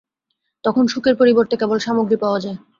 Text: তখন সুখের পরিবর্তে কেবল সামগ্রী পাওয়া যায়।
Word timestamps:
তখন 0.63 0.83
সুখের 0.87 1.15
পরিবর্তে 1.17 1.55
কেবল 1.61 1.77
সামগ্রী 1.79 2.17
পাওয়া 2.23 2.39
যায়। 2.39 2.57